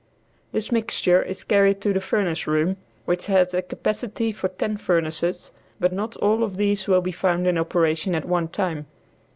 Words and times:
This 0.51 0.71
mixture 0.71 1.21
is 1.21 1.43
carried 1.43 1.79
to 1.81 1.93
the 1.93 2.01
furnace 2.01 2.47
room, 2.47 2.77
which 3.05 3.27
has 3.27 3.53
a 3.53 3.61
capacity 3.61 4.31
for 4.31 4.47
ten 4.47 4.77
furnaces, 4.77 5.51
but 5.79 5.93
not 5.93 6.17
all 6.17 6.43
of 6.43 6.57
these 6.57 6.87
will 6.87 7.01
be 7.01 7.11
found 7.11 7.45
in 7.45 7.55
operation 7.55 8.15
at 8.15 8.25
one 8.25 8.47
time. 8.47 8.87